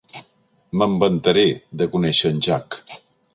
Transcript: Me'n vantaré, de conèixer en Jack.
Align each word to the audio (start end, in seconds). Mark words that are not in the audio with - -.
Me'n 0.81 0.95
vantaré, 1.03 1.43
de 1.83 1.89
conèixer 1.97 2.33
en 2.37 2.41
Jack. 2.49 2.81